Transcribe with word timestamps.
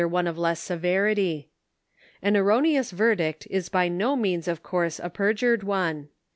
61 0.01 0.11
one 0.13 0.25
of 0.27 0.35
less 0.39 0.59
'severity. 0.59 1.51
An 2.23 2.35
erroneous 2.35 2.89
verdict 2.89 3.45
is 3.51 3.69
by 3.69 3.87
no 3.87 4.15
means 4.15 4.47
of 4.47 4.63
course 4.63 4.99
a 4.99 5.11
perjured 5.11 5.61
one. 5.61 6.09